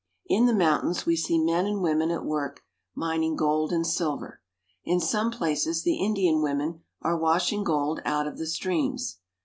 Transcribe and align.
In 0.25 0.47
the 0.47 0.55
mountains 0.55 1.05
we 1.05 1.15
see 1.15 1.37
men 1.37 1.67
and 1.67 1.79
women 1.83 2.09
at 2.09 2.25
work 2.25 2.61
mining 2.95 3.35
gold 3.35 3.71
and 3.71 3.85
silver. 3.85 4.41
In 4.83 4.99
some 4.99 5.29
places 5.29 5.83
the 5.83 5.99
Indian 6.03 6.41
women 6.41 6.81
are 7.03 7.15
washing 7.19 7.63
gold 7.63 7.99
out 8.03 8.25
of 8.25 8.39
the 8.39 8.47
streams. 8.47 9.19